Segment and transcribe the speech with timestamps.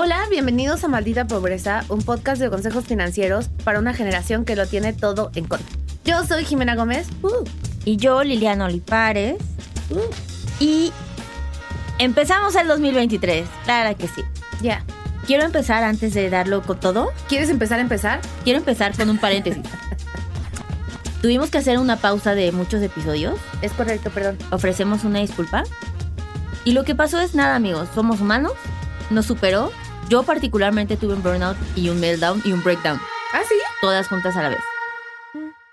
[0.00, 4.64] Hola, bienvenidos a Maldita Pobreza, un podcast de consejos financieros para una generación que lo
[4.64, 5.66] tiene todo en contra.
[6.04, 7.08] Yo soy Jimena Gómez.
[7.20, 7.42] Uh.
[7.84, 9.38] Y yo, Liliana Olivares.
[9.90, 9.98] Uh.
[10.60, 10.92] Y
[11.98, 13.48] empezamos el 2023.
[13.64, 14.22] Claro que sí.
[14.62, 14.84] Ya.
[15.26, 17.10] Quiero empezar antes de darlo con todo.
[17.28, 18.20] ¿Quieres empezar a empezar?
[18.44, 19.64] Quiero empezar con un paréntesis.
[21.22, 23.34] Tuvimos que hacer una pausa de muchos episodios.
[23.62, 24.38] Es correcto, perdón.
[24.52, 25.64] Ofrecemos una disculpa.
[26.64, 27.88] Y lo que pasó es nada, amigos.
[27.96, 28.52] Somos humanos.
[29.10, 29.72] Nos superó.
[30.08, 32.98] Yo particularmente tuve un burnout y un meltdown y un breakdown.
[33.34, 33.54] ¿Ah, sí?
[33.82, 34.60] Todas juntas a la vez.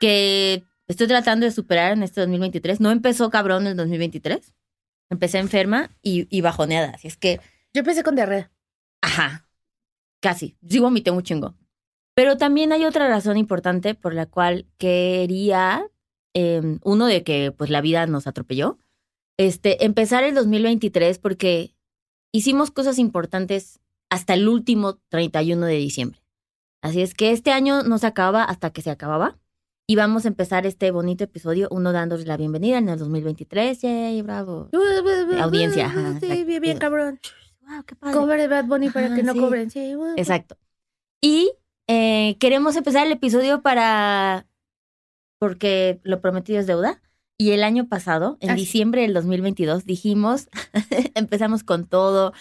[0.02, 2.82] Que estoy tratando de superar en este 2023.
[2.82, 4.54] No empezó cabrón el 2023.
[5.10, 6.90] Empecé enferma y, y bajoneada.
[6.90, 7.40] Así es que...
[7.74, 8.52] Yo empecé con diarrea.
[9.02, 9.48] Ajá.
[10.20, 10.58] Casi.
[10.68, 11.56] Sí vomité un chingo.
[12.14, 15.90] Pero también hay otra razón importante por la cual quería,
[16.34, 18.80] em, uno de que pues la vida nos atropelló,
[19.38, 21.74] este, empezar el 2023 porque
[22.34, 26.22] hicimos cosas importantes hasta el último 31 de diciembre.
[26.82, 29.38] Así es que este año no se acababa hasta que se acababa.
[29.88, 33.82] Y vamos a empezar este bonito episodio, uno dándoles la bienvenida en el 2023.
[33.82, 34.70] ¡Yay, bravo!
[35.40, 35.86] Audiencia.
[35.88, 37.20] Ajá, sí, bien, bien, cabrón.
[37.62, 38.16] Wow, qué padre.
[38.18, 39.40] Cobre de Bad Bunny para Ajá, que no sí.
[39.40, 39.70] cobren.
[39.70, 40.14] Sí, wow.
[40.18, 40.58] Exacto.
[41.22, 41.52] Y
[41.88, 44.48] eh, queremos empezar el episodio para...
[45.40, 47.02] porque lo prometido es deuda.
[47.38, 48.62] Y el año pasado, en Ah, sí.
[48.62, 50.48] diciembre del 2022, dijimos,
[51.16, 52.34] empezamos con todo,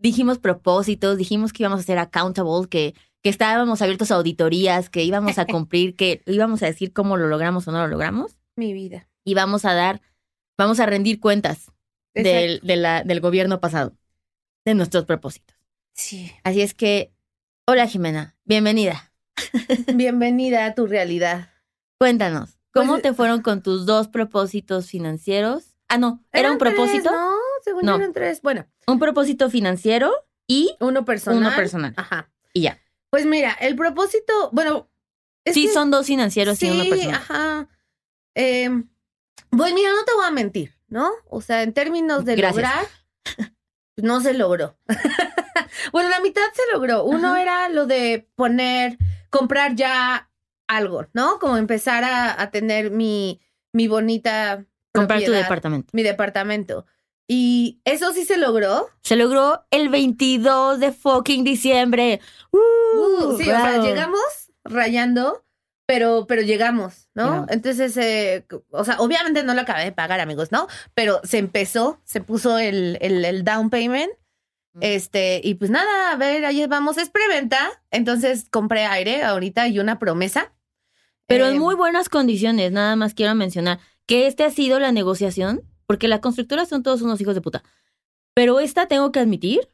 [0.00, 5.04] dijimos propósitos, dijimos que íbamos a ser accountable, que, que estábamos abiertos a auditorías, que
[5.04, 8.36] íbamos a cumplir, que íbamos a decir cómo lo logramos o no lo logramos.
[8.56, 9.06] Mi vida.
[9.24, 10.00] Y vamos a dar,
[10.58, 11.70] vamos a rendir cuentas
[12.14, 13.92] del, de la- del gobierno pasado,
[14.64, 15.56] de nuestros propósitos.
[15.94, 16.32] Sí.
[16.44, 17.12] Así es que,
[17.66, 19.12] hola Jimena, bienvenida.
[19.94, 21.50] Bienvenida a tu realidad.
[21.98, 25.76] Cuéntanos, ¿cómo Pues, te fueron con tus dos propósitos financieros?
[25.88, 27.02] Ah, no, ¿era un propósito?
[27.08, 27.29] tres, no,
[27.64, 27.92] según No.
[27.92, 28.42] yo eran tres.
[28.42, 30.12] Bueno, Un propósito financiero
[30.46, 31.38] y uno personal.
[31.40, 31.94] uno personal.
[31.96, 32.30] Ajá.
[32.52, 32.78] Y ya.
[33.10, 34.88] Pues mira, el propósito, bueno.
[35.44, 37.14] es sí, que- son dos financieros y uno personal.
[37.16, 37.68] ajá.
[38.34, 38.70] Eh,
[39.50, 41.10] pues mira, no te voy a mentir, ¿no?
[41.28, 42.56] O sea, en términos de Gracias.
[42.64, 42.86] lograr,
[43.96, 44.76] no se logró.
[45.92, 47.04] bueno, la mitad se logró.
[47.04, 47.42] Uno Ajá.
[47.42, 48.96] era lo de poner,
[49.30, 50.30] comprar ya
[50.68, 51.38] algo, ¿no?
[51.40, 53.40] Como empezar a, a tener mi,
[53.72, 55.90] mi bonita Comprar tu departamento.
[55.92, 56.86] mi departamento.
[57.32, 58.88] Y eso sí se logró.
[59.02, 62.20] Se logró el 22 de fucking diciembre.
[62.50, 62.58] Uh,
[62.92, 64.20] Uh, sí, o sea, llegamos
[64.64, 65.44] rayando,
[65.86, 67.24] pero, pero llegamos, ¿no?
[67.26, 67.50] Llegamos.
[67.52, 70.66] Entonces, eh, o sea, obviamente no lo acabé de pagar, amigos, ¿no?
[70.92, 74.10] Pero se empezó, se puso el, el, el down payment.
[74.72, 74.78] Mm.
[74.82, 77.70] Este, y pues nada, a ver, ahí vamos, es preventa.
[77.92, 80.52] Entonces compré aire ahorita y una promesa.
[81.28, 84.90] Pero Eh, en muy buenas condiciones, nada más quiero mencionar que este ha sido la
[84.90, 87.64] negociación, porque las constructoras son todos unos hijos de puta.
[88.32, 89.68] Pero esta tengo que admitir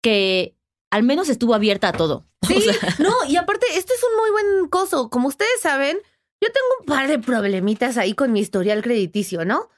[0.00, 0.56] que
[0.88, 2.28] al menos estuvo abierta a todo.
[2.46, 5.10] Sí, O sea, no, y aparte, este es un muy buen coso.
[5.10, 5.96] Como ustedes saben,
[6.40, 9.68] yo tengo un par de problemitas ahí con mi historial crediticio, ¿no?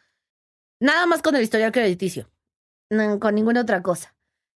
[0.82, 2.30] Nada más con el historial crediticio.
[2.90, 4.14] No, con ninguna otra cosa.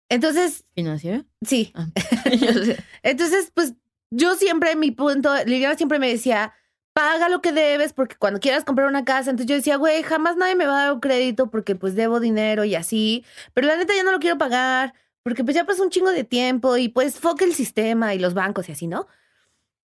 [0.09, 1.27] Entonces, ¿Financiera?
[1.45, 1.71] sí.
[1.75, 1.89] Ah.
[3.03, 3.75] Entonces, pues
[4.11, 6.55] yo siempre, mi punto, Liliana siempre me decía,
[7.01, 10.37] paga lo que debes porque cuando quieras comprar una casa, entonces yo decía, güey, jamás
[10.37, 13.25] nadie me va a dar un crédito porque pues debo dinero y así,
[13.55, 16.25] pero la neta ya no lo quiero pagar porque pues ya pasó un chingo de
[16.25, 19.07] tiempo y pues foca el sistema y los bancos y así, ¿no?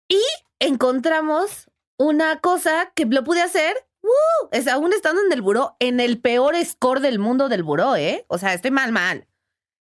[0.08, 0.22] Y
[0.60, 4.48] encontramos una cosa que lo pude hacer, ¡uh!
[4.52, 8.26] es aún estando en el buró, en el peor score del mundo del buró, ¿eh?
[8.28, 9.28] O sea, estoy mal, mal.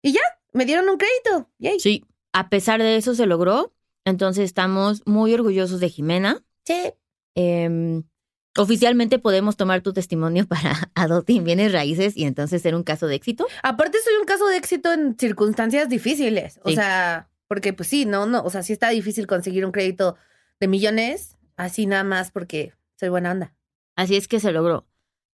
[0.03, 1.51] Y ya, me dieron un crédito.
[1.59, 1.81] Yay.
[1.81, 3.73] Sí, a pesar de eso se logró.
[4.05, 6.45] Entonces estamos muy orgullosos de Jimena.
[6.65, 6.95] Sí.
[7.41, 8.03] Em,
[8.57, 13.15] oficialmente podemos tomar tu testimonio para Adopting Bienes Raíces y entonces ser un caso de
[13.15, 13.47] éxito.
[13.63, 16.59] Aparte soy un caso de éxito en circunstancias difíciles.
[16.65, 16.75] O Sí.
[16.75, 20.17] sea, porque pues sí, no, no, o sea, sí está difícil conseguir un crédito
[20.61, 23.55] de millones, así nada más porque soy buena onda.
[23.95, 24.87] Así es que se logró.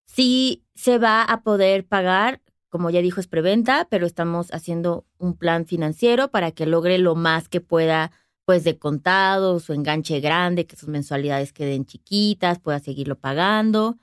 [0.05, 5.37] Sí se va a poder pagar, como ya dijo, es preventa, pero estamos haciendo un
[5.37, 8.11] plan financiero para que logre lo más que pueda,
[8.52, 13.96] pues de contado, su enganche grande, que sus mensualidades queden chiquitas, pueda seguirlo pagando.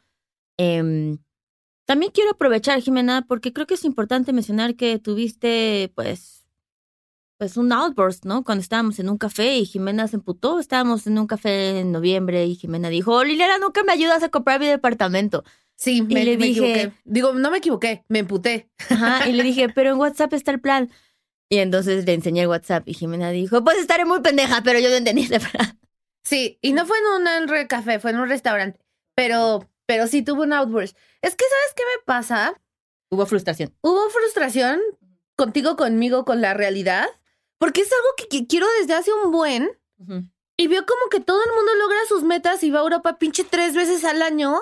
[0.58, 1.20] Em,
[1.86, 6.48] también quiero aprovechar, Jimena, porque creo que es importante mencionar que tuviste, pues,
[7.38, 8.44] pues un outburst, ¿no?
[8.44, 12.44] Cuando estábamos en un café y Jimena se emputó, estábamos en un café en noviembre
[12.48, 15.44] y Jimena dijo, Liliana, nunca me ayudas a comprar mi departamento.
[15.76, 16.92] Sí, me, le me dije- equivoqué.
[17.06, 18.72] Digo, no me equivoqué, me emputé.
[18.90, 20.90] Ajá, y le dije, pero en WhatsApp está el plan.
[21.50, 24.90] Y entonces le enseñé el WhatsApp y Jimena dijo, pues estaré muy pendeja, pero yo
[24.90, 25.80] no entendí ese plan.
[26.24, 28.80] Sí, y no fue en un café, fue en un restaurante.
[29.16, 30.96] Pero, pero sí tuvo un outburst.
[31.22, 32.54] Es que, ¿sabes qué me pasa?
[33.10, 33.74] Hubo frustración.
[33.82, 34.80] Hubo frustración
[35.36, 37.08] contigo, conmigo, con la realidad.
[37.58, 39.72] porque es algo que, que quiero desde hace un buen.
[39.98, 40.24] Ujú.
[40.56, 43.44] Y veo como que todo el mundo logra sus metas y va a Europa pinche
[43.44, 44.60] tres veces al año.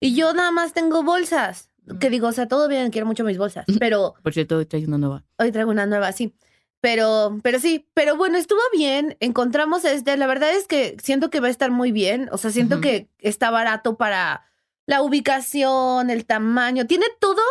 [0.00, 1.70] Y yo nada más tengo bolsas.
[1.98, 3.64] Que digo, o sea, todo bien, quiero mucho mis bolsas.
[3.78, 5.24] Pero Por cierto, traes una nueva.
[5.38, 6.34] hoy traigo una nueva, sí.
[6.80, 9.16] Pero, pero sí, pero bueno, estuvo bien.
[9.20, 10.16] Encontramos este.
[10.16, 12.28] La verdad es que siento que va a estar muy bien.
[12.30, 14.44] O sea, siento que está barato para
[14.86, 16.86] la ubicación, el tamaño.
[16.86, 17.42] Tiene todo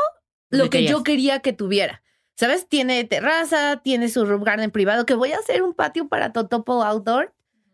[0.49, 0.91] lo que querías.
[0.91, 2.03] yo quería que tuviera.
[2.35, 2.67] ¿Sabes?
[2.69, 6.83] Tiene terraza, tiene su roof garden privado, que voy a hacer un patio para Totopo
[6.83, 7.33] Outdoor.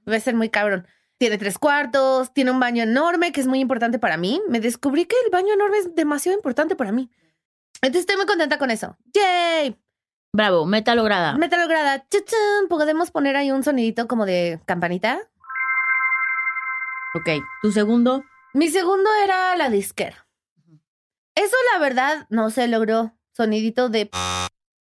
[0.10, 0.88] Va a ser muy cabrón.
[1.24, 4.42] Tiene tres cuartos, tiene un baño enorme, que es muy importante para mí.
[4.50, 7.10] Me descubrí que el baño enorme es demasiado importante para mí.
[7.76, 8.98] Entonces estoy muy contenta con eso.
[9.14, 9.80] ¡Yay!
[10.34, 11.38] Bravo, meta lograda.
[11.38, 12.06] Meta lograda.
[12.10, 12.68] ¡Chachán!
[12.68, 15.22] ¿Podemos poner ahí un sonidito como de campanita?
[17.16, 18.26] Ok, tu segundo.
[18.54, 20.28] Mi segundo era la disquera.
[21.36, 23.14] Eso, la verdad, no se logró.
[23.32, 24.10] Sonidito de.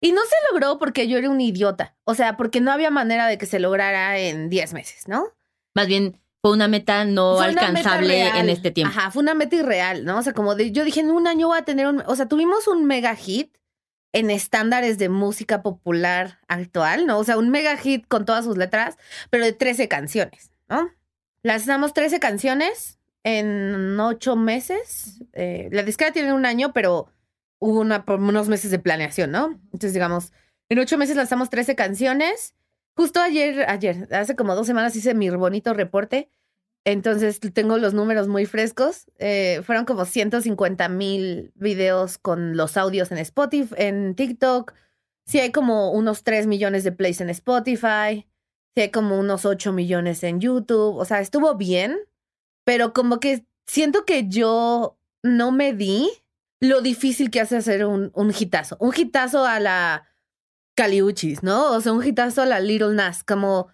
[0.02, 1.96] Y no se logró porque yo era un idiota.
[2.04, 5.28] O sea, porque no había manera de que se lograra en 10 meses, ¿no?
[5.76, 8.98] Más bien, fue una meta no Fue una meta alcanzable en este tiempo.
[8.98, 10.18] Ajá, fue una meta irreal, ¿no?
[10.18, 12.28] O sea, como de, yo dije, en un año voy a tener un, o sea,
[12.28, 13.56] tuvimos un mega hit
[14.14, 17.20] en estándares de música popular actual, ¿no?
[17.20, 18.98] O sea, un mega hit con todas sus letras,
[19.30, 20.90] pero de 13 canciones, ¿no?
[21.44, 25.22] Lanzamos 13 canciones en 8 meses.
[25.34, 27.08] Eh, la disquera tiene un año, pero
[27.60, 29.60] hubo una, unos meses de planeación, ¿no?
[29.66, 30.34] Entonces, digamos,
[30.70, 32.56] en 8 meses lanzamos 13 canciones.
[32.96, 36.30] Justo ayer, ayer, hace como dos semanas hice mi bonito reporte.
[36.84, 39.06] Entonces tengo los números muy frescos.
[39.20, 44.74] Eh, fueron como 150 mil videos con los audios en Spotify, en TikTok.
[45.26, 48.28] Sí hay como unos 3 millones de plays en Spotify.
[48.74, 50.98] Sí hay como unos 8 millones en YouTube.
[50.98, 51.98] O sea, estuvo bien,
[52.66, 56.10] pero como que siento que yo no me di
[56.60, 58.78] lo difícil que hace hacer un, un hitazo.
[58.80, 60.08] Un hitazo a la
[60.82, 61.72] Caliuchis, ¿no?
[61.74, 63.68] O sea, un hitazo a la Little Nas, como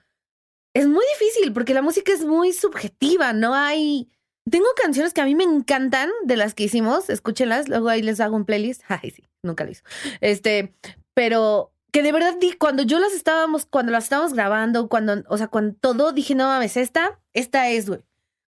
[0.73, 4.09] es muy difícil porque la música es muy subjetiva, no hay...
[4.49, 8.19] Tengo canciones que a mí me encantan de las que hicimos, escúchenlas, luego ahí les
[8.19, 8.81] hago un playlist.
[8.89, 9.83] Ay, sí, nunca lo hizo.
[10.21, 10.73] Este,
[11.13, 15.37] pero que de verdad di- cuando yo las estábamos, cuando las estábamos grabando, cuando, o
[15.37, 18.01] sea, cuando todo dije, no mames, esta, esta es, güey.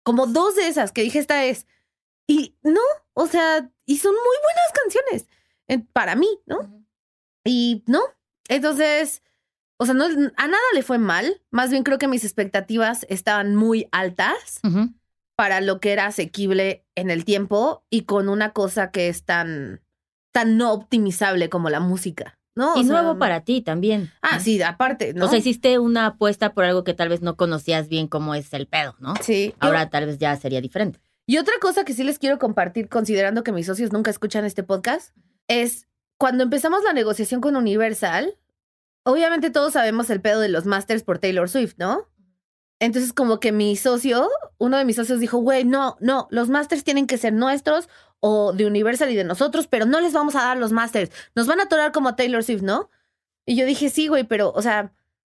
[0.04, 1.66] Como dos de esas que dije, esta es.
[2.28, 2.82] Y no,
[3.14, 5.28] o sea, y son muy buenas canciones
[5.94, 6.86] para mí, ¿no?
[7.44, 8.02] Y no.
[8.50, 9.24] Entonces,
[9.78, 11.42] o sea, no, a nada le fue mal.
[11.52, 14.60] Más bien creo que mis expectativas estaban muy altas
[15.38, 19.82] para lo que era asequible en el tiempo y con una cosa que es tan,
[20.34, 22.74] tan no optimizable como la música, ¿no?
[22.74, 24.12] O Y sea, nuevo para ti también.
[24.22, 24.42] Ah, ¿no?
[24.42, 25.26] sí, aparte, ¿no?
[25.26, 28.52] O sea, hiciste una apuesta por algo que tal vez no conocías bien cómo es
[28.54, 29.14] el pedo, ¿no?
[29.22, 29.56] sí.
[29.60, 31.00] Ahora tal vez ya sería diferente.
[31.26, 34.64] Y otra cosa que sí les quiero compartir, considerando que mis socios nunca escuchan este
[34.64, 35.16] podcast,
[35.48, 35.88] es
[36.20, 38.38] cuando empezamos la negociación con Universal,
[39.04, 42.10] obviamente todos sabemos el pedo de los masters por Taylor Swift, ¿no?
[42.80, 46.84] Entonces como que mi socio, uno de mis socios dijo, güey, no, no, los masters
[46.84, 47.88] tienen que ser nuestros
[48.20, 51.48] o de Universal y de nosotros, pero no les vamos a dar los masters, nos
[51.48, 52.90] van a atorar como Taylor Swift, ¿no?
[53.46, 54.94] Y yo dije, sí, güey, pero, o sea,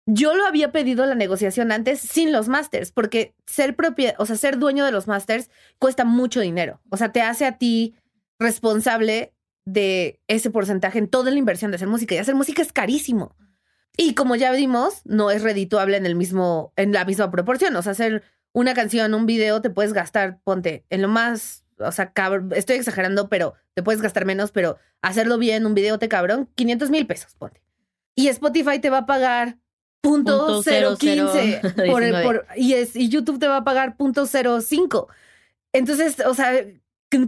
[0.07, 4.37] yo lo había pedido la negociación antes sin los masters, porque ser propia, o sea,
[4.37, 6.81] ser dueño de los masters cuesta mucho dinero.
[6.91, 7.95] O sea, te hace a ti
[8.39, 9.35] responsable
[9.73, 12.15] de ese porcentaje en toda la inversión de hacer música.
[12.15, 13.37] Y hacer música es carísimo.
[13.97, 17.75] Y como ya vimos, no es redituable en el mismo, en la misma proporción.
[17.77, 18.23] O sea, hacer
[18.53, 22.77] una canción, un video, te puedes gastar, ponte, en lo más, o sea, cabrón, estoy
[22.77, 27.07] exagerando, pero te puedes gastar menos, pero hacerlo bien, un video te cabrón, 500 mil
[27.07, 27.63] pesos, ponte.
[28.15, 29.59] Y Spotify te va a pagar
[30.03, 32.25] punto Punto cero cero cero quince por el- 19.
[32.25, 35.09] por- y, es, y YouTube te va a pagar punto cero cinco.
[35.73, 36.53] Entonces, o sea,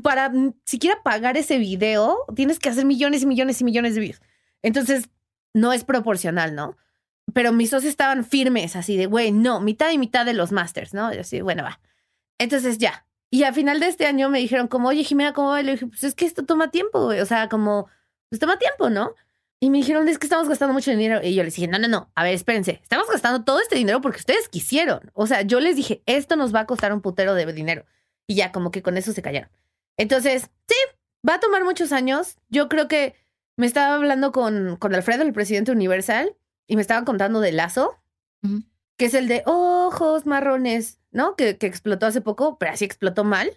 [0.02, 0.32] para
[0.64, 4.20] siquiera pagar ese video, tienes que hacer millones y millones y millones de views.
[4.62, 5.08] Entonces,
[5.54, 6.76] no es proporcional, ¿no?
[7.34, 10.94] Pero mis socios estaban firmes, así de, güey, no, mitad y mitad de los masters,
[10.94, 11.12] ¿no?
[11.12, 11.80] Y así, bueno, va.
[12.38, 13.06] Entonces, ya.
[13.30, 15.60] Y a final de este año me dijeron como, oye, Jimena, ¿cómo va?
[15.60, 17.20] Y le dije, pues es que esto toma tiempo, güey.
[17.20, 17.88] O sea, como,
[18.28, 19.14] pues toma tiempo, ¿no?
[19.58, 21.20] Y me dijeron, es que estamos gastando mucho dinero.
[21.22, 24.00] Y yo les dije, no, no, no, a ver, espérense, estamos gastando todo este dinero
[24.00, 25.10] porque ustedes quisieron.
[25.14, 27.86] O sea, yo les dije, esto nos va a costar un putero de dinero.
[28.26, 29.50] Y ya, como que con eso se callaron.
[29.96, 30.74] Entonces, sí,
[31.28, 32.36] va a tomar muchos años.
[32.48, 33.14] Yo creo que
[33.56, 37.98] me estaba hablando con, con Alfredo, el presidente Universal, y me estaban contando de Lazo,
[38.96, 41.36] que es el de ojos marrones, ¿no?
[41.36, 43.50] Que, que explotó hace poco, pero así explotó mal.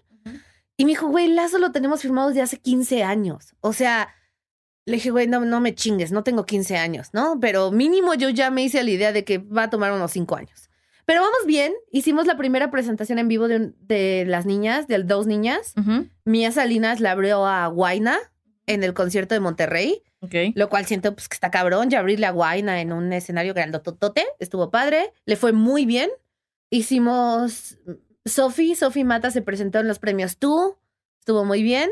[0.78, 3.56] Y me dijo, güey, Lazo lo tenemos firmado desde hace 15 años.
[3.62, 4.14] O sea,
[4.86, 7.40] le dije, güey, no, no me chingues, no tengo 15 años, ¿no?
[7.40, 10.36] Pero mínimo yo ya me hice la idea de que va a tomar unos 5
[10.36, 10.70] años.
[11.06, 15.04] Pero vamos bien, hicimos la primera presentación en vivo de, un- de las niñas, de
[15.04, 15.74] dos niñas.
[16.24, 18.18] Mía Salinas le abrió a Guaina
[18.66, 20.02] en el concierto de Monterrey,
[20.56, 21.90] lo cual siento pues, que está cabrón.
[21.92, 26.10] Ya abrir la guaina en un escenario grandototote, estuvo padre, le fue muy bien.
[26.72, 27.78] Hicimos.
[28.26, 30.78] Sofi, Sofi Mata se presentó en los premios Tú,
[31.20, 31.92] estuvo muy bien.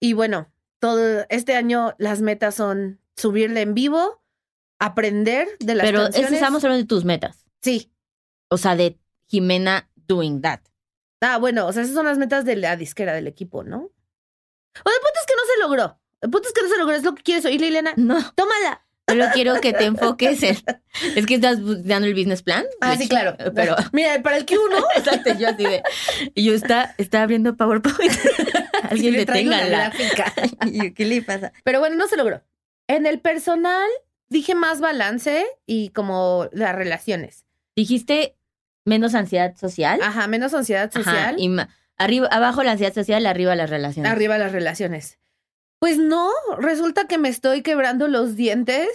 [0.00, 4.22] Y bueno, todo este año las metas son subirle en vivo,
[4.78, 6.32] aprender de las Pero canciones.
[6.32, 7.44] estamos hablando de tus metas.
[7.60, 7.90] Sí.
[8.48, 10.60] O sea, de Jimena doing that.
[11.20, 13.78] Ah, bueno, o sea, esas son las metas de la disquera del equipo, ¿no?
[13.78, 15.98] O el punto es que no se logró.
[16.20, 17.94] El punto es que no se logró, es lo que quieres oír, Liliana.
[17.96, 18.84] No, Tómala.
[19.08, 20.56] solo quiero que te enfoques en.
[21.14, 22.64] Es que estás dando el business plan.
[22.80, 23.36] Ah, sí, claro.
[23.54, 23.76] Pero.
[23.92, 24.84] Mira, para el Q1.
[24.96, 25.82] Exacto, yo así de.
[26.34, 28.12] Y yo está, está abriendo PowerPoint.
[28.90, 29.90] Alguien deténgala.
[29.90, 30.32] gráfica.
[30.66, 31.52] Y yo, ¿Qué le pasa?
[31.64, 32.42] Pero bueno, no se logró.
[32.86, 33.88] En el personal
[34.28, 37.43] dije más balance y como las relaciones.
[37.76, 38.36] Dijiste
[38.84, 40.00] menos ansiedad social.
[40.02, 41.34] Ajá, menos ansiedad Ajá, social.
[41.38, 44.10] y ma- arriba, abajo la ansiedad social, arriba las relaciones.
[44.10, 45.18] Arriba las relaciones.
[45.80, 48.88] Pues no, resulta que me estoy quebrando los dientes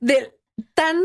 [0.00, 0.34] de
[0.74, 1.00] tan,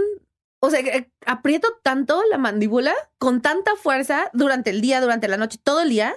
[0.59, 5.37] o sea, que aprieto tanto la mandíbula con tanta fuerza durante el día, durante la
[5.37, 6.15] noche, todo el día,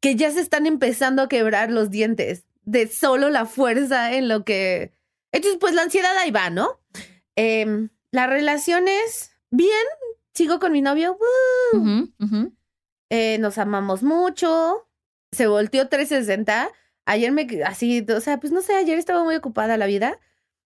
[0.00, 4.44] que ya se están empezando a quebrar los dientes de solo la fuerza en lo
[4.44, 4.92] que...
[5.32, 6.80] Entonces, pues la ansiedad ahí va, ¿no?
[7.36, 9.72] Em, las relaciones, bien,
[10.34, 11.18] sigo con mi novio.
[13.10, 14.88] Eh, nos amamos mucho,
[15.32, 16.70] se volteó 360.
[17.06, 20.18] Ayer me, así, o sea, pues no sé, ayer estaba muy ocupada la vida.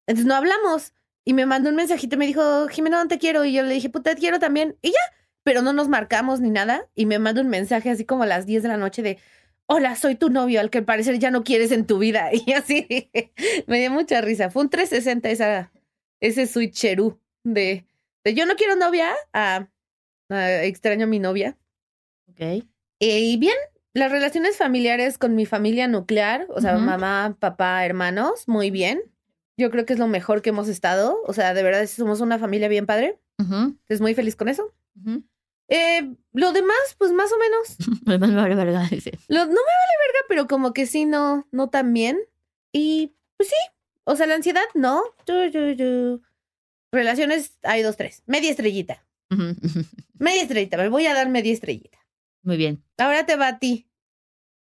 [0.06, 0.92] Entonces no hablamos.
[1.24, 3.44] Y me mandó un mensajito y me dijo, Jimena, no te quiero.
[3.44, 4.78] Y yo le dije, puta, te quiero también.
[4.80, 5.00] Y ya,
[5.42, 6.88] pero no nos marcamos ni nada.
[6.94, 9.18] Y me mandó un mensaje así como a las 10 de la noche de,
[9.66, 12.30] hola, soy tu novio, al que al parecer ya no quieres en tu vida.
[12.46, 13.10] Y así,
[13.66, 14.50] me dio mucha risa.
[14.50, 15.72] Fue un 360 esa,
[16.20, 17.87] ese switcheroo de,
[18.28, 19.68] de yo no quiero novia a,
[20.30, 21.56] a extraño a mi novia.
[22.30, 22.40] Ok.
[22.40, 22.64] Eh,
[23.00, 23.56] Y bien,
[23.94, 29.00] las relaciones familiares con mi familia nuclear, o sea, mamá, papá, hermanos, muy bien.
[29.56, 31.20] Yo creo que es lo mejor que hemos estado.
[31.26, 33.18] O sea, de verdad somos una familia bien padre.
[33.88, 34.72] Estoy muy feliz con eso.
[35.68, 37.76] Eh, lo demás, pues más o menos.
[38.06, 39.12] Me vale verga, dice.
[39.28, 42.18] Lo- no me vale verga, pero como que sí, no, no tan bien.
[42.72, 43.56] Y pues sí.
[44.04, 45.02] O sea, la ansiedad, no.
[46.92, 48.22] Relaciones, hay dos, tres.
[48.26, 49.04] Media estrellita.
[50.18, 50.76] Media estrellita.
[50.76, 51.98] Me voy a dar media estrellita.
[52.42, 52.82] Muy bien.
[52.98, 53.88] Ahora te va a ti.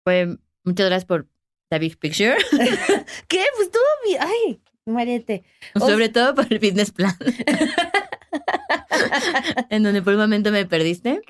[0.04, 0.28] Pues
[0.64, 1.28] muchas gracias por
[1.70, 2.36] the big picture.
[3.28, 3.44] ¿Qué?
[3.56, 4.22] Pues todo bien.
[4.22, 5.44] Ay, muérete.
[5.74, 7.16] O- Sobre todo por el business plan.
[9.70, 11.20] en donde por un momento me perdiste.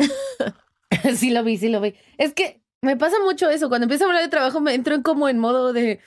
[1.16, 1.94] sí lo vi, sí lo vi.
[2.16, 3.68] Es que me pasa mucho eso.
[3.68, 6.00] Cuando empiezo a hablar de trabajo me entro en como en modo de...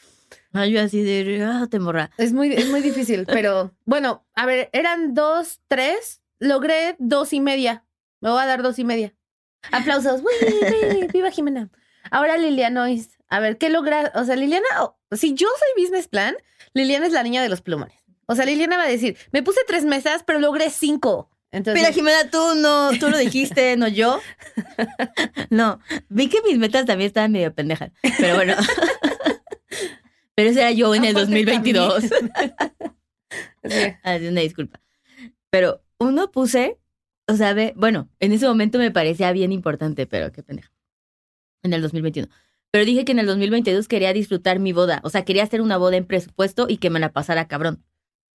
[0.53, 2.11] Ay, yo así de, ah, te morra.
[2.17, 6.21] Es muy, es muy difícil, pero bueno, a ver, eran dos, tres.
[6.39, 7.85] Logré dos y media.
[8.19, 9.13] Me voy a dar dos y media.
[9.71, 10.21] Aplausos.
[10.21, 11.69] ¡Uy, uy, ¡Viva Jimena!
[12.09, 13.19] Ahora Lilianois.
[13.29, 14.11] A ver, ¿qué logra?
[14.15, 16.35] O sea, Liliana, oh, si yo soy business plan,
[16.73, 17.95] Liliana es la niña de los plumones.
[18.25, 21.29] O sea, Liliana va a decir, me puse tres mesas, pero logré cinco.
[21.51, 24.19] Entonces, Mira, Jimena, tú no, tú lo dijiste, no yo.
[25.49, 27.91] No, vi que mis metas también estaban medio pendejas.
[28.17, 28.55] Pero bueno.
[30.41, 32.03] Pero ese era yo en el Aparte 2022.
[32.03, 32.09] sí.
[34.03, 34.81] Ah, sí, una disculpa.
[35.51, 36.79] Pero uno puse,
[37.27, 40.71] o sea, ve, bueno, en ese momento me parecía bien importante, pero qué pendeja.
[41.63, 42.27] En el 2021.
[42.71, 44.99] Pero dije que en el 2022 quería disfrutar mi boda.
[45.03, 47.83] O sea, quería hacer una boda en presupuesto y que me la pasara cabrón.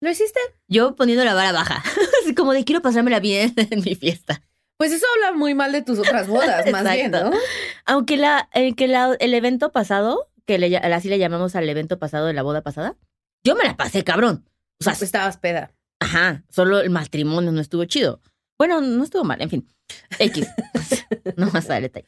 [0.01, 0.39] ¿Lo hiciste?
[0.67, 1.81] Yo poniendo la vara baja.
[2.21, 4.41] Así como de quiero pasármela bien en mi fiesta.
[4.77, 7.11] Pues eso habla muy mal de tus otras bodas, más bien.
[7.11, 7.31] ¿no?
[7.85, 11.99] Aunque la, eh, que la- el evento pasado, que le, así le llamamos al evento
[11.99, 12.97] pasado de la boda pasada,
[13.45, 14.45] yo me la pasé cabrón.
[14.79, 15.71] O sea, Pues estabas peda.
[15.99, 18.21] Ajá, solo el matrimonio no estuvo chido.
[18.57, 19.67] Bueno, no estuvo mal, en fin.
[20.19, 20.47] X.
[21.37, 22.07] no más a detalle.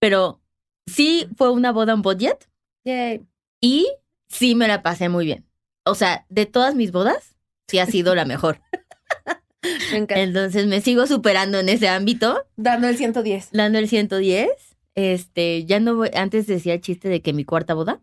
[0.00, 0.40] Pero
[0.86, 2.48] sí fue una boda en budget
[2.86, 3.26] Yay.
[3.60, 3.86] y
[4.28, 5.46] sí me la pasé muy bien.
[5.86, 7.36] O sea, de todas mis bodas,
[7.68, 8.60] sí ha sido la mejor.
[9.92, 10.20] Me encanta.
[10.20, 13.48] Entonces me sigo superando en ese ámbito, Dando el 110.
[13.52, 14.73] dando el 110.
[14.94, 18.00] Este, ya no voy, antes decía el chiste de que mi cuarta boda,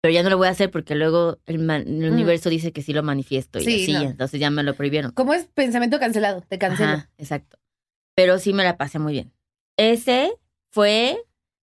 [0.00, 2.14] pero ya no lo voy a hacer porque luego el, ma- el Mm.
[2.14, 4.00] universo dice que sí lo manifiesto y Sí, así, no.
[4.00, 5.12] entonces ya me lo prohibieron.
[5.12, 6.40] ¿Cómo es pensamiento cancelado?
[6.42, 6.90] Te cancelo.
[6.92, 7.58] Ajá, exacto.
[8.16, 9.32] Pero sí me la pasé muy bien.
[9.78, 10.32] Ese
[10.72, 11.22] fue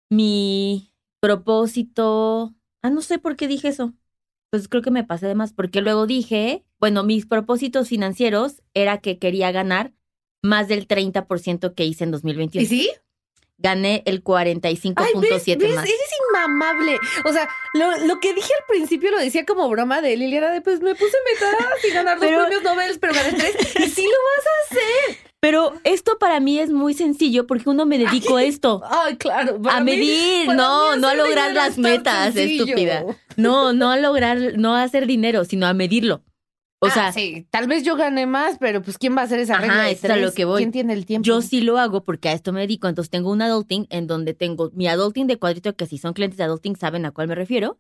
[0.10, 2.56] mi propósito.
[2.82, 3.94] Ah, no sé por qué dije eso.
[4.52, 8.98] Pues creo que me pasé de más, porque luego dije, bueno, mis propósitos financieros era
[9.00, 9.94] que quería ganar
[10.42, 12.64] más del 30% que hice en 2021.
[12.64, 12.90] ¿Y sí?
[13.62, 14.42] Gané el Ay,
[15.20, 15.44] ¿ves?
[15.46, 15.76] 45.7 ¿ves?
[15.76, 15.86] más.
[15.86, 16.00] Eres
[16.30, 16.98] inmamable.
[17.26, 20.62] O sea, lo, lo que dije al principio lo decía como broma de Liliana de
[20.62, 21.56] pues me puse metas
[21.88, 23.56] y ganar dos Pero- premios Nobel, pero gané tres.
[23.80, 25.30] Y sí lo vas a hacer.
[25.42, 28.82] Pero esto para mí es muy sencillo porque uno me dedico a esto.
[28.90, 29.62] Ay, claro.
[29.62, 32.64] para A mí- medir, para no, mí no a lograr las metas, sencillo.
[32.66, 33.06] estúpida.
[33.38, 36.22] No, no a lograr, no a hacer dinero, sino a medirlo.
[36.82, 39.40] O Ah, sea, sí, tal vez yo gane más, pero pues ¿quién va a hacer
[39.40, 40.36] esa Ajá, regla de eso es a lo tres?
[40.36, 40.62] que voy.
[40.62, 41.26] ¿Quién tiene el tiempo?
[41.26, 42.88] yo sí lo hago porque a esto me dedico.
[42.88, 46.38] Entonces tengo un adulting en donde tengo mi adulting de cuadrito, que si son clientes
[46.38, 47.78] de adulting saben a cuál me refiero.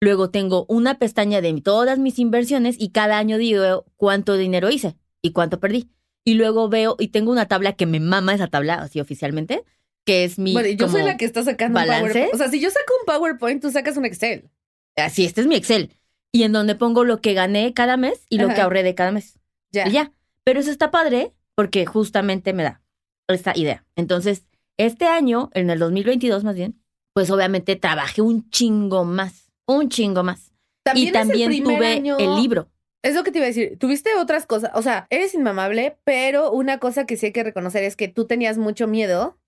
[0.00, 4.96] Luego tengo una pestaña de todas mis inversiones y cada año digo cuánto dinero hice
[5.22, 5.88] y cuánto perdí.
[6.24, 9.64] Y luego veo, y tengo una tabla que me mama esa tabla, así oficialmente,
[10.04, 10.52] que es mi.
[10.52, 12.12] Bueno, yo soy la que está sacando un balance.
[12.12, 12.34] PowerPoint.
[12.34, 14.50] O sea, si yo saco un PowerPoint, tú sacas un Excel.
[14.96, 15.90] Así, este es mi Excel.
[16.32, 18.54] Y en donde pongo lo que gané cada mes y lo Ajá.
[18.54, 19.38] que ahorré de cada mes.
[19.72, 19.88] Ya.
[19.88, 20.12] Y ya.
[20.44, 22.82] Pero eso está padre porque justamente me da
[23.28, 23.84] esta idea.
[23.96, 26.80] Entonces, este año, en el 2022 más bien,
[27.14, 30.52] pues obviamente trabajé un chingo más, un chingo más.
[30.84, 32.68] También y el también tuve año- el libro.
[33.02, 33.78] Es lo que te iba a decir.
[33.78, 34.70] Tuviste otras cosas.
[34.74, 38.26] O sea, eres inmamable, pero una cosa que sí hay que reconocer es que tú
[38.26, 39.38] tenías mucho miedo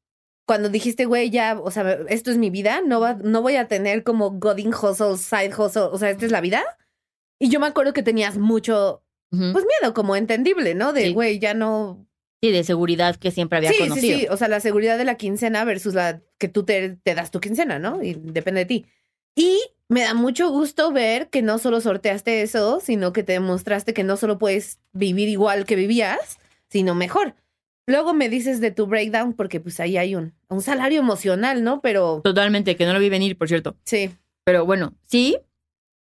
[0.48, 2.80] cuando dijiste, güey, ya, o sea, esto es mi vida.
[2.84, 5.82] No, va, no voy a tener como Godin hustle, side hustle.
[5.92, 6.64] O sea, esta es la vida.
[7.38, 9.52] Y yo me acuerdo que tenías mucho, Ujú.
[9.52, 10.94] pues miedo, como entendible, ¿no?
[10.94, 11.12] De, Sí.
[11.12, 12.06] güey, ya no.
[12.42, 14.18] Sí, de seguridad que siempre había Sí, sí, conocido.
[14.20, 14.26] sí.
[14.30, 17.40] O sea, la seguridad de la quincena versus la que tú te, te das tu
[17.40, 18.02] quincena, ¿no?
[18.02, 18.86] Y depende de ti.
[19.36, 23.92] Y me da mucho gusto ver que no solo sorteaste eso, sino que te demostraste
[23.92, 26.38] que no solo puedes vivir igual que vivías,
[26.70, 27.34] sino mejor.
[27.88, 31.80] Luego me dices de tu breakdown, porque pues ahí hay un, un salario emocional, ¿no?
[31.80, 33.76] Pero Totalmente, que no lo vi venir, por cierto.
[33.84, 34.10] sí.
[34.44, 35.36] Pero bueno, sí.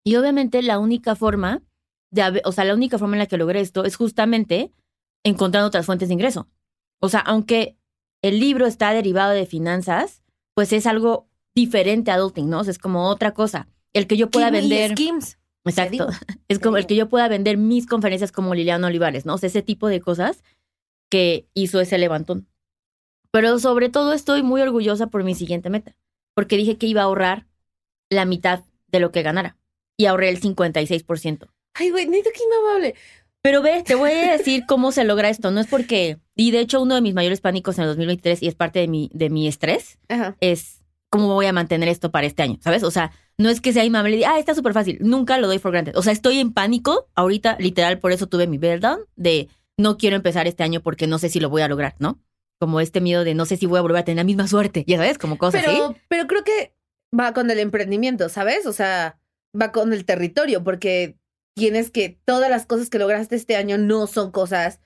[0.06, 1.62] Y obviamente la única forma
[2.12, 4.72] de, o sea, la única forma en la que logré esto es justamente
[5.26, 6.48] encontrando otras fuentes de ingreso.
[7.02, 7.76] O sea, aunque
[8.22, 12.60] el libro está derivado de finanzas, pues es algo diferente a adulting, ¿no?
[12.60, 13.68] O sea, es como otra cosa.
[13.92, 14.92] El que yo pueda vender.
[14.92, 15.38] Skims.
[15.66, 16.08] Exacto.
[16.48, 19.34] Es como el que yo pueda vender mis conferencias como Liliana Olivares, ¿no?
[19.34, 20.42] O sea, ese tipo de cosas
[21.10, 22.48] que hizo ese levantón.
[23.32, 25.96] Pero sobre todo estoy muy orgullosa por mi siguiente meta,
[26.34, 27.48] porque dije que iba a ahorrar
[28.10, 29.58] la mitad de lo que ganara
[29.98, 31.48] y ahorré el 56%.
[31.74, 32.96] Ay, güey, neta, qué inmamable.
[33.42, 35.52] Pero ve, te voy a decir cómo se logra esto.
[35.52, 38.48] No es porque, y de hecho uno de mis mayores pánicos en el 2023 y
[38.48, 40.36] es parte de mi, de mi estrés, Ajá.
[40.40, 42.84] es cómo voy a mantener esto para este año, ¿sabes?
[42.84, 44.98] O sea, no es que sea inmamable y diga, ah, está súper fácil.
[45.02, 45.96] Nunca lo doy for granted.
[45.96, 47.08] O sea, estoy en pánico.
[47.16, 51.20] Ahorita, literal, por eso tuve mi meltdown de no quiero empezar este año porque no
[51.20, 52.20] sé si lo voy a lograr, ¿no?
[52.60, 54.84] Como este miedo de no sé si voy a volver a tener la misma suerte,
[54.88, 55.76] ya sabes, como cosas así.
[55.76, 56.74] Pero, pero creo que
[57.18, 58.66] va con el emprendimiento, ¿sabes?
[58.66, 59.20] O sea,
[59.60, 61.18] va con el territorio, porque
[61.56, 64.80] tienes que, todas las cosas que lograste este año no son cosas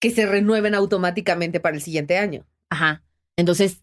[0.00, 2.46] que se renueven automáticamente para el siguiente año.
[2.70, 3.02] Ajá.
[3.36, 3.82] Entonces,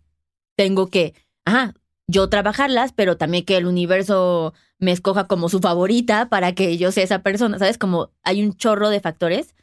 [0.55, 1.13] tengo que,
[1.45, 1.75] ajá,
[2.07, 6.91] yo trabajarlas, pero también que el universo me escoja como su favorita para que yo
[6.91, 7.77] sea esa persona, ¿sabes?
[7.77, 9.53] Como hay un chorro de factores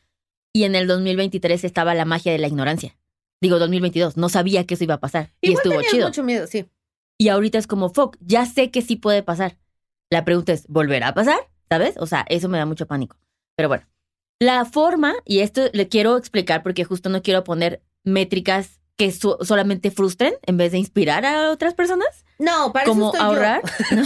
[0.55, 2.97] y en el 2023 estaba la magia de la ignorancia.
[3.43, 6.07] Digo, 2022, no sabía que eso iba a pasar y Igual estuvo tenías chido.
[6.09, 6.67] mucho miedo, sí.
[7.19, 9.59] Y ahorita es como, fuck, ya sé que sí puede pasar.
[10.11, 11.39] La pregunta es, ¿volverá a pasar?
[11.69, 11.97] ¿Sabes?
[11.99, 13.17] O sea, eso me da mucho pánico.
[13.57, 13.85] Pero bueno,
[14.41, 19.39] la forma, y esto le quiero explicar porque justo no quiero poner métricas que so-
[19.43, 23.27] solamente frustren en vez de inspirar a otras personas, No, para eso como estoy yo.
[23.27, 23.63] ahorrar.
[23.91, 24.03] No,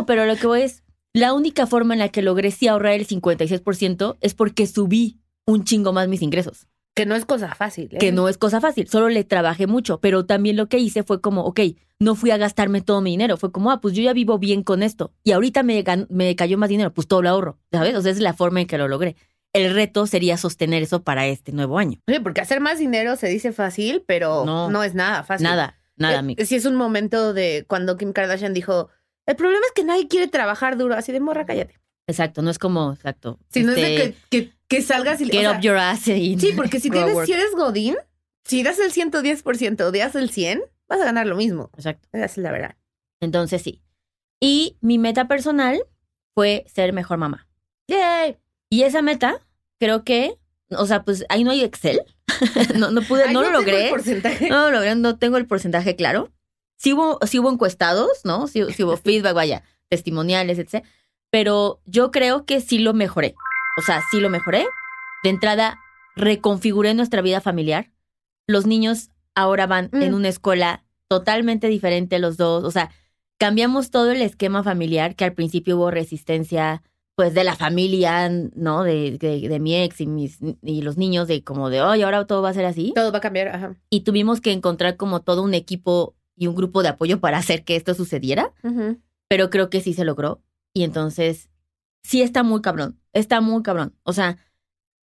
[0.00, 0.82] no, pero lo que voy es,
[1.14, 5.64] la única forma en la que logré sí ahorrar el 56% es porque subí un
[5.64, 7.88] chingo más mis ingresos Que no es cosa fácil.
[7.92, 7.98] ¿eh?
[7.98, 11.20] que no es cosa fácil, solo le trabajé mucho, pero también lo que hice fue
[11.20, 11.60] como, ok,
[12.00, 14.62] no fui a gastarme todo mi dinero, fue como, ah, pues yo ya vivo bien
[14.62, 17.94] con esto y ahorita me, me cayó más dinero, pues todo lo ahorro, ¿sabes?
[17.96, 19.16] O sea, es la forma en que lo logré.
[19.54, 21.98] El reto sería sostener eso para este nuevo año.
[22.08, 24.82] Oye, porque hacer más dinero se dice fácil, pero no, No.
[24.82, 25.44] es nada fácil.
[25.44, 26.44] Nada, nada, Eh, amigo.
[26.44, 28.88] Sí, es un momento de cuando Kim Kardashian dijo:
[29.26, 31.74] El problema es que nadie quiere trabajar duro, así de morra, cállate.
[32.06, 33.38] Exacto, no es como, exacto.
[33.50, 35.24] Si no es de este, que, que, que salgas y.
[35.24, 37.96] o Get sea, up your ass y Sí, porque si tienes, si eres Godín,
[38.44, 41.70] si das el 110% o das el 100, vas a ganar lo mismo.
[41.76, 42.08] Exacto.
[42.12, 42.76] Esa es la verdad.
[43.20, 43.82] Entonces sí.
[44.40, 45.80] Y mi meta personal
[46.34, 47.46] fue ser mejor mamá.
[47.88, 48.36] ¡Yay!
[48.70, 49.40] Y esa meta,
[49.78, 50.38] creo que,
[50.70, 52.02] o sea, pues ahí no hay Excel.
[52.76, 54.48] no, no pude, Ay, no lo tengo el logré.
[54.48, 56.32] No, lo logré, no tengo el porcentaje claro.
[56.76, 58.48] Sí hubo, sí hubo encuestados, ¿no?
[58.48, 60.84] Sí, sí hubo feedback, vaya, testimoniales, etc.
[61.32, 63.34] Pero yo creo que sí lo mejoré.
[63.78, 64.66] O sea, sí lo mejoré.
[65.24, 65.80] De entrada,
[66.14, 67.90] reconfiguré nuestra vida familiar.
[68.46, 70.02] Los niños ahora van Mm.
[70.02, 72.64] en una escuela totalmente diferente los dos.
[72.64, 72.90] O sea,
[73.38, 76.82] cambiamos todo el esquema familiar que al principio hubo resistencia,
[77.16, 78.82] pues de la familia, ¿no?
[78.84, 82.26] De, de, de mi ex y, mis, y los niños, de como de, oye, ahora
[82.26, 83.48] todo va a ser así Todo va a cambiar.
[83.48, 83.74] Ajá.
[83.90, 87.64] y tuvimos que encontrar como todo un equipo y un grupo de apoyo para hacer
[87.64, 88.98] que esto sucediera, Ujú.
[89.28, 90.40] pero creo que sí se logró.
[90.74, 91.48] Y entonces,
[92.02, 93.94] sí está muy cabrón, está muy cabrón.
[94.04, 94.38] O sea,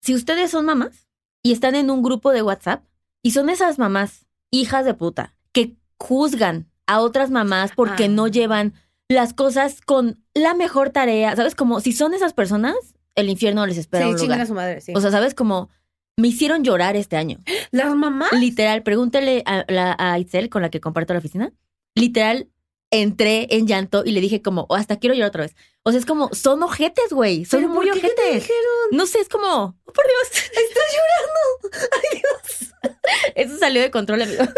[0.02, 1.08] si ustedes son mamás,
[1.44, 2.84] y están en un grupo de WhatsApp
[3.24, 8.10] y son esas mamás, hijas de puta, que juzgan a otras mamás porque Ah.
[8.10, 8.74] no llevan
[9.08, 11.36] las cosas con la mejor tarea.
[11.36, 11.56] ¿Sabes?
[11.56, 12.76] Como si son esas personas,
[13.16, 14.42] el infierno les espera Sí, un chingan lugar.
[14.42, 14.92] a su madre, sí.
[14.96, 15.34] O sea, ¿sabes?
[15.34, 15.70] Como
[16.18, 17.40] me hicieron llorar este año.
[17.72, 18.34] las mamás.
[18.34, 21.54] Literal, pregúntale a, la, a Itzel con la que comparto la oficina.
[21.96, 22.50] Literal,
[22.92, 25.56] entré en llanto y le dije como, "Oh, hasta quiero llorar otra vez.
[25.84, 27.46] O sea, es como, son ojetes, güey.
[27.46, 28.02] Son ¿Pero muy por qué?
[28.02, 28.42] ¿Qué te ojetes.
[28.44, 28.64] dijeron?
[28.92, 30.44] No sé, es como, oh, por Dios.
[30.44, 31.88] Estás llorando.
[31.92, 32.96] Ay, Dios.
[33.36, 34.44] Eso salió de control, amigo.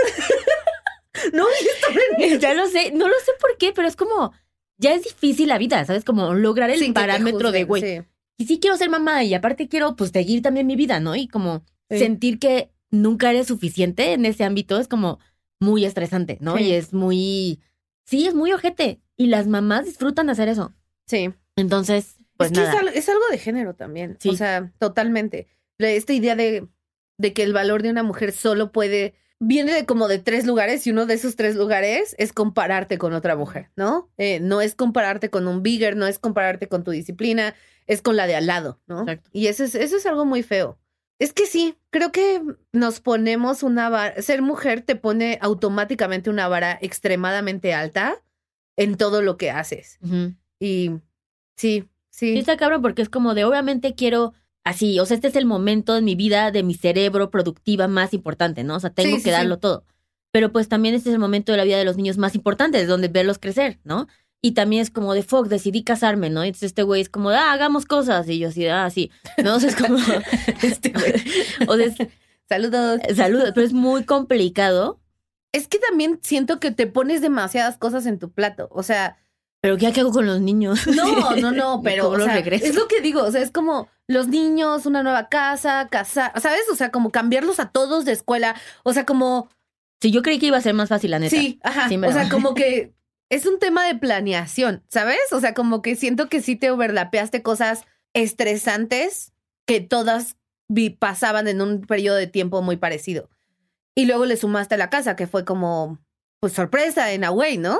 [1.33, 1.45] No,
[2.39, 4.31] ya lo sé, no lo sé por qué, pero es como,
[4.77, 6.03] ya es difícil la vida, ¿sabes?
[6.03, 8.01] Como lograr el Sin parámetro de, güey, sí.
[8.37, 11.15] y sí quiero ser mamá y aparte quiero, pues, seguir también mi vida, ¿no?
[11.15, 11.99] Y como Sí.
[11.99, 15.19] sentir que nunca eres suficiente en ese ámbito es como
[15.59, 16.57] muy estresante, ¿no?
[16.57, 16.63] Sí.
[16.63, 17.59] Y es muy,
[18.03, 19.01] sí, es muy ojete.
[19.17, 20.73] Y las mamás disfrutan hacer eso.
[21.05, 21.33] Sí.
[21.55, 22.89] Entonces, pues es que nada.
[22.91, 24.17] es, es algo de género también.
[24.19, 24.29] Sí.
[24.29, 25.47] O sea, totalmente.
[25.77, 26.67] Esta idea de,
[27.17, 29.15] de que el valor de una mujer solo puede.
[29.43, 33.13] Viene de como de tres lugares y uno de esos tres lugares es compararte con
[33.13, 34.11] otra mujer, ¿no?
[34.17, 37.55] Eh, no es compararte con un bigger, no es compararte con tu disciplina,
[37.87, 39.01] es con la de al lado, ¿no?
[39.01, 39.31] Exacto.
[39.33, 40.77] Y eso es, eso es algo muy feo.
[41.21, 42.41] Es que sí, creo que
[42.73, 48.23] nos ponemos una vara, ser mujer te pone automáticamente una vara extremadamente alta
[48.75, 49.99] en todo lo que haces.
[50.59, 50.89] Y
[51.55, 52.39] sí, Sí, sí.
[52.39, 55.95] está cabrón porque es como de, obviamente quiero así, o sea, este es el momento
[55.95, 58.75] en mi vida de mi cerebro productiva más importante, ¿no?
[58.77, 59.31] O sea, tengo Sí, que sí, sí.
[59.31, 59.85] darlo todo.
[60.31, 62.87] Pero pues también este es el momento de la vida de los niños más importantes,
[62.87, 64.07] donde verlos crecer, ¿no?
[64.43, 66.43] Y también es como de, fuck, decidí casarme, ¿no?
[66.43, 68.27] Y entonces este güey es como de, ah, hagamos cosas.
[68.27, 69.11] Y yo así, ah, sí.
[69.43, 69.55] ¿No?
[69.55, 69.97] O sea, es como,
[70.63, 71.13] este güey.
[71.67, 71.95] O sea, es-
[72.49, 72.99] Saludos.
[73.15, 74.99] saludos, pero es muy complicado.
[75.53, 78.67] Es que también siento que te pones demasiadas cosas en tu plato.
[78.71, 79.17] O sea,
[79.61, 80.85] Pero ¿qué hago con los niños?
[80.87, 82.65] no, no, no, pero ¿Cómo o sea, regreso?
[82.65, 83.23] es lo que digo.
[83.23, 86.63] O sea, es como los niños, una nueva casa, casar, ¿sabes?
[86.71, 88.55] O sea, como cambiarlos a todos de escuela.
[88.83, 89.49] O sea, como
[90.01, 91.35] Sí, yo creí que iba a ser más fácil, la neta.
[91.37, 91.87] Sí, ajá.
[91.87, 92.91] Sí o sea, como que
[93.31, 95.31] es un tema de planeación, ¿sabes?
[95.31, 99.31] O sea, como que siento que sí te overlapeaste cosas estresantes
[99.65, 100.35] que todas
[100.99, 103.29] pasaban en un periodo de tiempo muy parecido.
[103.95, 105.97] Y luego le sumaste a la casa, que fue como,
[106.41, 107.79] pues sorpresa en Away, ¿no?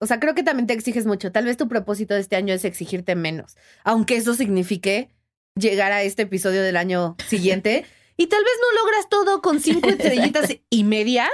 [0.00, 1.30] O sea, creo que también te exiges mucho.
[1.30, 5.10] Tal vez tu propósito de este año es exigirte menos, aunque eso signifique
[5.56, 7.84] llegar a este episodio del año siguiente.
[8.18, 11.28] Y tal vez no logras todo con cinco estrellitas y media,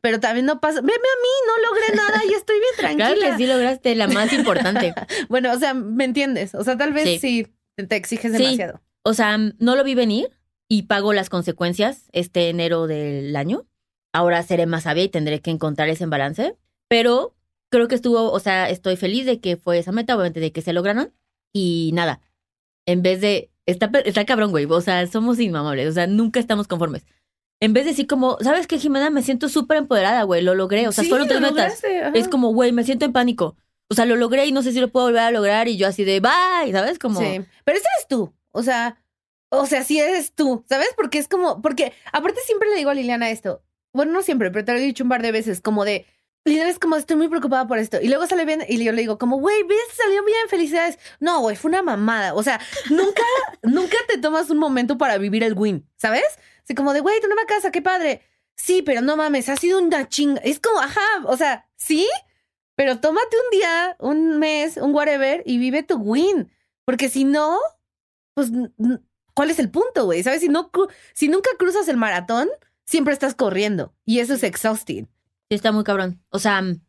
[0.00, 0.80] pero también no pasa.
[0.80, 3.14] Veme a mí, no logré nada y estoy bien tranquila.
[3.14, 4.94] Claro que sí lograste la más importante.
[5.28, 6.54] Bueno, o sea, ¿me entiendes?
[6.54, 7.18] O sea, tal vez Sí.
[7.18, 8.38] sí, te- exiges Sí.
[8.38, 8.80] demasiado.
[9.04, 10.30] O sea, no lo vi venir
[10.68, 13.66] y pago las consecuencias este enero del año.
[14.14, 16.56] Ahora seré más sabia y tendré que encontrar ese balance.
[16.88, 17.34] Pero
[17.70, 20.62] creo que estuvo, o sea, estoy feliz de que fue esa meta, obviamente de que
[20.62, 21.12] se lograron.
[21.52, 22.20] Y nada,
[22.86, 26.68] en vez de, está, está cabrón, güey, o sea, somos inmamables, o sea, nunca estamos
[26.68, 27.04] conformes.
[27.60, 29.10] En vez de decir como, ¿sabes qué, Jimena?
[29.10, 30.86] Me siento súper empoderada, güey, lo logré.
[30.88, 31.82] O sea, Sí, fueron tres lo metas.
[32.14, 33.56] Es como, güey, me siento en pánico.
[33.88, 35.68] O sea, lo logré y no sé si lo puedo volver a lograr.
[35.68, 36.98] Y yo así de, bye, ¿sabes?
[36.98, 37.40] Como, Sí.
[37.64, 38.34] Pero ese eres tú.
[38.50, 38.98] O sea,
[39.50, 40.88] o sea, sí eres tú, ¿sabes?
[40.96, 43.62] Porque es como, porque aparte siempre le digo a Liliana esto.
[43.92, 46.06] Bueno, no siempre, pero te lo he dicho un par de veces, como de,
[46.44, 47.98] Liliana es como, estoy muy preocupada por esto.
[48.02, 50.98] Y luego sale bien, y yo le digo, como, güey, ves, salió bien, felicidades.
[51.18, 52.34] No, güey, fue una mamada.
[52.34, 53.22] O sea, nunca,
[53.62, 56.24] nunca te tomas un momento para vivir el win, ¿sabes?
[56.62, 58.22] Así como de, güey, tu nueva casa, qué padre.
[58.56, 60.40] Sí, pero no mames, ha sido una chinga.
[60.44, 62.06] Es como, ajá, o sea, sí,
[62.76, 66.50] pero tómate un día, un mes, un whatever y vive tu win.
[66.84, 67.58] Porque si no,
[68.34, 68.50] pues,
[69.32, 70.22] ¿cuál es el punto, güey?
[70.22, 70.40] ¿Sabes?
[70.40, 70.70] Si, no,
[71.14, 72.48] si nunca cruzas el maratón,
[72.84, 73.94] siempre estás corriendo.
[74.04, 75.08] Y eso es exhausting.
[75.48, 76.22] Sí está muy cabrón.
[76.30, 76.80] O sea, mm,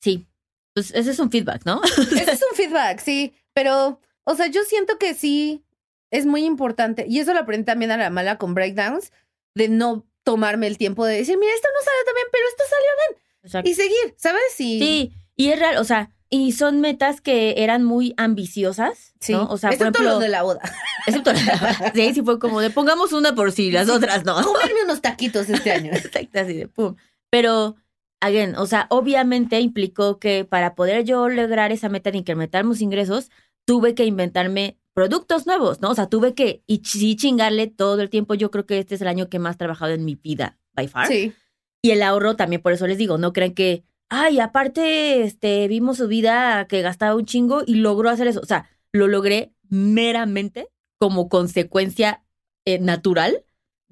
[0.00, 0.26] sí.
[0.74, 1.82] Pues ese es un feedback, ¿no?
[2.12, 3.34] Ese es un feedback, sí.
[3.52, 5.64] Pero, o sea, yo siento que sí
[6.10, 7.04] es muy importante.
[7.08, 9.12] Y eso lo aprendí también a la mala con breakdowns,
[9.54, 12.64] de no tomarme el tiempo de decir, mira, esto no salió tan bien, pero esto
[12.70, 13.70] salió Exacto.
[13.70, 14.60] y seguir, ¿sabes?
[14.60, 19.32] Y, Sí, y es real, o sea, y son metas que eran muy ambiciosas, sí.
[19.32, 19.44] ¿no?
[19.50, 20.60] O sea, por Excepto ejemplo, lo de la boda.
[21.06, 24.42] excepto la, sí, sí fue como de pongamos una por si las otras no.
[24.42, 25.92] Comerme unos taquitos este año.
[25.94, 26.96] Exacto, así de pum.
[27.32, 27.76] Pero,
[28.20, 32.82] again, o sea, obviamente implicó que para poder yo lograr esa meta de incrementar mis
[32.82, 33.30] ingresos,
[33.64, 35.90] tuve que inventarme productos nuevos, ¿no?
[35.90, 38.34] O sea, tuve que y sí chingarle todo el tiempo.
[38.34, 40.88] Yo creo que este es el año que más he trabajado en mi vida, by
[40.88, 41.06] far.
[41.06, 41.32] Sí.
[41.80, 45.96] Y el ahorro también, por eso les digo, no crean que, ay, aparte, este, vimos
[45.96, 48.40] su vida que gastaba un chingo y logró hacer eso.
[48.40, 50.68] O sea, lo logré meramente
[50.98, 52.22] como consecuencia
[52.66, 53.42] eh, natural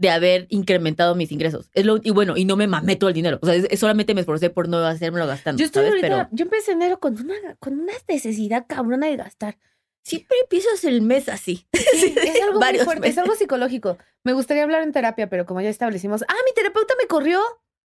[0.01, 1.69] de haber incrementado mis ingresos.
[1.75, 3.39] Es lo, y bueno, y no me mamé todo el dinero.
[3.43, 5.61] O sea, es- es solamente me esforcé por no hacérmelo gastando.
[5.61, 6.03] Yo estoy ¿sabes?
[6.03, 9.59] ahorita, Pero yo empecé enero con una, con una necesidad cabrona de gastar.
[10.03, 11.67] Siempre empiezas el mes así.
[11.75, 13.17] Sí, es algo muy fuerte, meses.
[13.17, 13.99] es algo psicológico.
[14.25, 17.39] Me gustaría hablar en terapia, pero como ya establecimos, ah, mi terapeuta me corrió.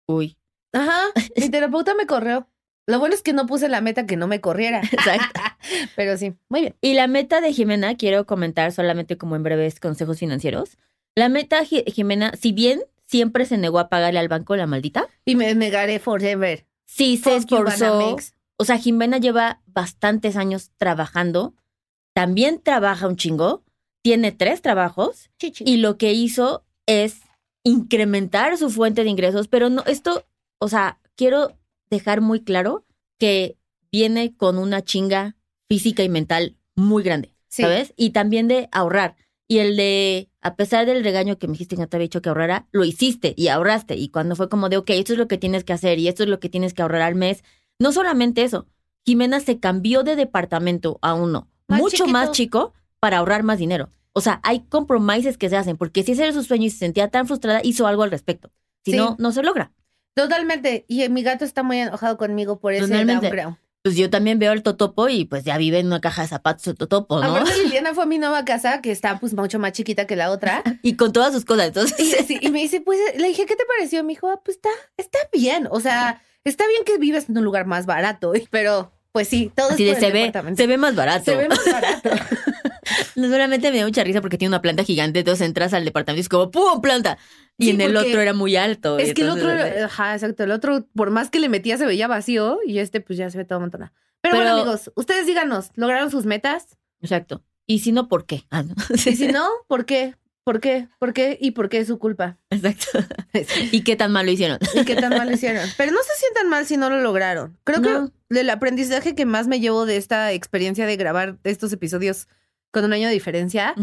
[0.07, 0.37] Uy,
[0.71, 1.01] Ajá,
[1.35, 2.47] mi terapeuta me corrió.
[2.85, 4.81] Lo bueno es que no puse la meta que no me corriera.
[4.91, 5.41] exacto.
[5.95, 6.75] Pero sí, muy bien.
[6.81, 10.77] Y la meta de Jimena, quiero comentar solamente como en breves consejos financieros.
[11.15, 15.07] La meta, Ji- Jimena, si bien siempre se negó a pagarle al banco la maldita,
[15.25, 16.65] Y me negaré forever.
[16.85, 18.17] sí se esforzó.
[18.57, 21.53] O sea, Jimena lleva bastantes años trabajando.
[22.13, 23.63] También trabaja un chingo.
[24.03, 25.29] Tiene tres trabajos.
[25.39, 25.63] Chichi.
[25.67, 27.21] Y lo que hizo es
[27.63, 29.47] incrementar su fuente de ingresos.
[29.47, 30.25] Pero no, esto,
[30.59, 31.57] o sea, quiero
[31.89, 32.85] dejar muy claro
[33.19, 33.57] que
[33.91, 35.35] viene con una chinga
[35.67, 37.33] física y mental muy grande.
[37.47, 37.63] Sí.
[37.63, 37.93] ¿sabes?
[37.95, 39.15] Y también de ahorrar.
[39.47, 42.21] Y el de, a pesar del regaño que me dijiste que no te había dicho
[42.21, 43.95] que ahorrara, lo hiciste y ahorraste.
[43.95, 46.23] Y cuando fue como de, ok, esto es lo que tienes que hacer y esto
[46.23, 47.43] es lo que tienes que ahorrar al mes.
[47.79, 48.67] No solamente eso,
[49.05, 53.89] Jimena se cambió de departamento a uno Más mucho más chico para ahorrar más dinero.
[54.13, 56.77] O sea, hay compromises que se hacen, porque si ese era su sueño y se
[56.77, 58.51] sentía tan frustrada, hizo algo al respecto.
[58.85, 58.97] Si Sí.
[58.97, 59.71] no, no se logra.
[60.13, 60.85] Totalmente.
[60.87, 63.31] Y mi gato está muy enojado conmigo por ese Totalmente.
[63.83, 66.65] Pues yo también veo el totopo y pues ya vive en una caja de zapatos
[66.67, 67.35] el totopo, ¿no?
[67.35, 70.31] Aparte, Liliana fue a mi nueva casa, que está pues mucho más chiquita que la
[70.31, 70.63] otra.
[70.83, 71.67] Y con todas sus cosas.
[71.67, 74.01] Entonces, Y, sí, y me dice, pues, le dije, ¿qué te pareció?
[74.05, 75.67] Me dijo, ah, pues está, está bien.
[75.69, 79.69] O sea, está bien que vives en un lugar más barato, pero pues sí, todo
[79.69, 81.25] así es de por el se ve, se ve más barato.
[81.25, 82.09] Se ve más barato.
[83.15, 86.19] No, Solamente me da mucha risa porque tiene una planta gigante, entonces entras al departamento
[86.19, 86.81] y es como ¡pum!
[86.81, 87.17] planta.
[87.57, 88.97] Y Sí, en el otro era muy alto.
[88.97, 91.85] es que el otro, era- ajá, exacto, el otro, por más que le metía, se
[91.85, 93.91] veía vacío y este pues ya se ve todo amontonado.
[94.21, 96.77] Pero, Pero- bueno, amigos, ustedes díganos, ¿lograron sus metas?
[97.01, 97.43] Exacto.
[97.67, 98.45] Y si no, ¿por qué?
[98.49, 98.73] Ah, no.
[98.93, 100.15] Y si no, ¿por qué?
[100.43, 100.89] ¿Por qué?
[100.99, 101.37] ¿Por qué?
[101.39, 102.37] ¿Y por qué es su culpa?
[102.49, 102.85] Exacto.
[103.71, 104.59] ¿Y qué tan mal lo hicieron?
[104.73, 105.69] ¿Y qué tan mal lo hicieron?
[105.77, 107.57] Pero no se sientan mal si no lo lograron.
[107.63, 108.11] Creo No.
[108.29, 112.27] que el aprendizaje que más me llevo de esta experiencia de grabar estos episodios
[112.73, 113.75] con un año de diferencia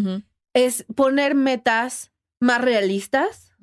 [0.53, 3.55] es poner metas más realistas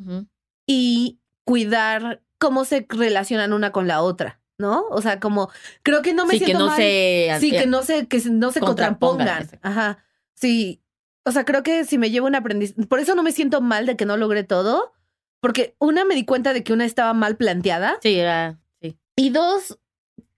[0.66, 4.86] y cuidar cómo se relacionan una con la otra, ¿no?
[4.90, 5.50] O sea, como
[5.84, 6.78] creo que no me sí, que siento no mal.
[6.78, 7.38] se...
[7.40, 9.50] Sí, que no se, que no se Contrapongan.
[9.62, 10.04] Ajá.
[10.34, 10.82] Sí.
[11.26, 12.88] O sea, creo que si me llevo un aprendizaje.
[12.88, 14.94] Por eso no me siento mal de que no logré todo.
[15.42, 17.98] Porque una me di cuenta de que una estaba mal planteada.
[18.02, 18.60] Sí, era...
[18.82, 18.98] Sí.
[19.16, 19.78] Y dos.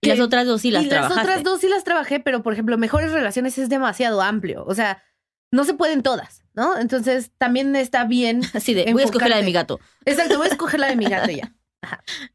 [0.01, 2.41] Y que- las otras dos sí las y las otras dos sí las trabajé, pero
[2.43, 4.63] por ejemplo, mejores relaciones es demasiado amplio.
[4.65, 5.03] O sea,
[5.51, 6.77] no se pueden todas, ¿no?
[6.77, 8.41] Entonces también está bien.
[8.53, 9.79] Así de, voy a escoger la de mi gato.
[10.05, 11.53] Exacto, voy a escoger la de mi gato ya.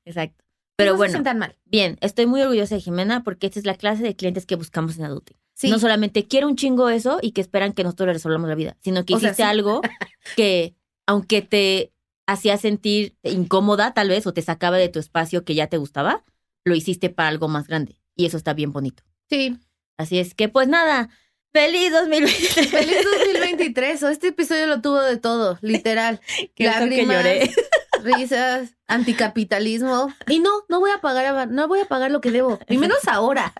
[0.05, 0.44] Exacto.
[0.77, 1.57] Pero no bueno, se sientan mal.
[1.64, 4.98] bien, estoy muy orgullosa de Jimena porque esta es la clase de clientes que buscamos
[4.98, 5.37] en Adulting.
[5.55, 5.70] Sí.
[5.70, 8.77] No solamente quiero un chingo eso y que esperan que nosotros le resolvamos la vida,
[8.81, 9.48] sino que O sea, hiciste sí.
[9.48, 9.83] algo
[10.37, 10.74] que,
[11.07, 11.92] aunque te
[12.27, 16.24] hacía sentir incómoda tal vez o te sacaba de tu espacio que ya te gustaba,
[16.64, 18.00] lo hiciste para algo más grande.
[18.16, 19.03] Y eso está bien bonito.
[19.29, 19.59] Sí.
[19.96, 21.09] Así es que, pues nada,
[21.53, 22.70] feliz 2023.
[22.70, 22.96] Feliz
[23.33, 24.03] 2023.
[24.03, 26.20] O este episodio lo tuvo de todo, literal.
[26.55, 27.50] Que Lágrimas, lloré.
[28.03, 30.12] risas, anticapitalismo.
[30.29, 32.59] Y no, no voy a pagar, no voy a pagar lo que debo.
[32.68, 33.53] Y menos ahora.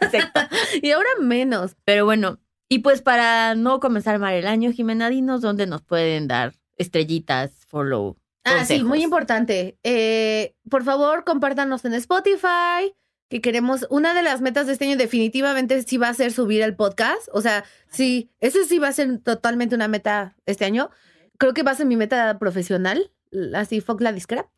[0.00, 0.40] Exacto.
[0.80, 1.76] Y ahora menos.
[1.84, 6.28] Pero bueno, y pues para no comenzar mal el año, Jimena, dinos dónde nos pueden
[6.28, 8.16] dar estrellitas, follow.
[8.44, 9.78] Ah, sí, muy importante.
[9.82, 12.94] Eh, por favor, compártanos en Spotify.
[13.30, 16.60] Que queremos, una de las metas de este año definitivamente sí va a ser subir
[16.60, 17.26] el podcast.
[17.32, 20.90] O sea, sí, eso sí va a ser totalmente una meta este año.
[21.38, 23.10] Creo que va a ser mi meta profesional,
[23.54, 24.48] así, fuck la discra.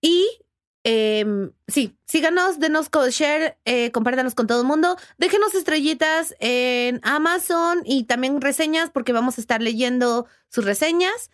[0.00, 0.28] Y
[0.84, 4.96] em, sí, síganos, denos share, eh, compártanos con todo el mundo.
[5.18, 11.30] Déjenos estrellitas en Amazon y también reseñas porque vamos a estar leyendo sus reseñas.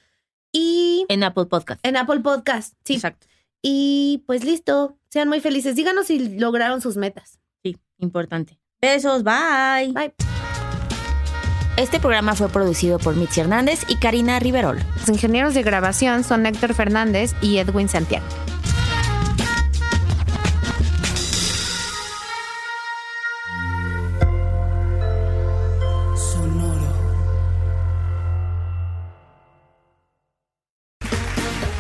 [0.53, 1.81] Y En Apple Podcast.
[1.85, 2.95] en Apple Podcast, sí.
[2.95, 3.27] Exacto.
[3.63, 5.77] Y pues listo, sean muy felices.
[5.77, 7.41] Díganos si lograron sus metas.
[7.63, 8.61] Sí, importante.
[8.81, 9.93] Besos, bye.
[9.93, 10.15] Bye.
[11.77, 14.79] Este programa fue producido por Mitzi Hernández y Karina Riverol.
[14.99, 18.27] Los ingenieros de grabación son Héctor Fernández y Edwin Santiago.